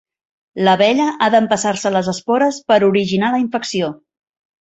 L'abella 0.67 1.09
ha 1.11 1.27
d'empassar-se 1.35 1.91
les 1.95 2.09
espores 2.13 2.57
per 2.71 2.79
originar 2.87 3.31
la 3.37 3.43
infecció. 3.43 3.91